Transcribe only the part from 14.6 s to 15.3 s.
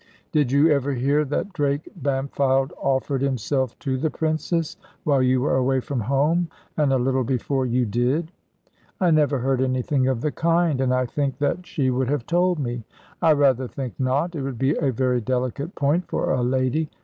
a very